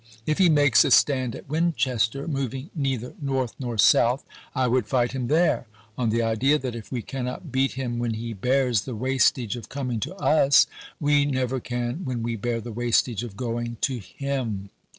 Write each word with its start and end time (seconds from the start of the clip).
If 0.25 0.39
he 0.39 0.49
makes 0.49 0.83
a 0.83 0.89
stand 0.89 1.35
at 1.35 1.47
Winchester, 1.47 2.27
moving 2.27 2.71
neither 2.73 3.13
north 3.21 3.53
nor 3.59 3.77
south, 3.77 4.25
I 4.55 4.65
would 4.67 4.87
fight 4.87 5.11
him 5.11 5.27
there, 5.27 5.67
on 5.95 6.09
the 6.09 6.23
idea 6.23 6.57
that 6.57 6.73
if 6.73 6.91
we 6.91 7.03
cannot 7.03 7.51
beat 7.51 7.73
him 7.73 7.99
when 7.99 8.15
he 8.15 8.33
bears 8.33 8.81
the 8.81 8.95
wastage 8.95 9.55
of 9.55 9.69
coming 9.69 9.99
to 9.99 10.15
us, 10.15 10.65
we 10.99 11.25
never 11.25 11.59
can 11.59 12.03
when 12.03 12.23
we 12.23 12.35
bear 12.35 12.59
the 12.59 12.71
wastage 12.71 13.21
of 13.21 13.37
going 13.37 13.77
to 13.81 13.99
him. 13.99 14.71